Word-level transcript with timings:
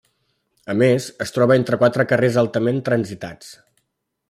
A 0.73 0.75
més, 0.81 1.09
es 1.25 1.35
troba 1.35 1.57
entre 1.61 1.79
quatre 1.83 2.07
carrers 2.13 2.41
altament 2.45 2.83
transitats. 2.91 3.53